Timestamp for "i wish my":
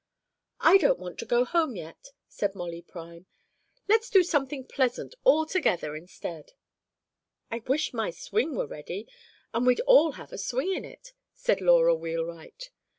7.51-8.09